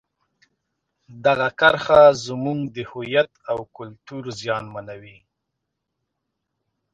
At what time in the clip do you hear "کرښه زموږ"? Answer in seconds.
1.59-2.59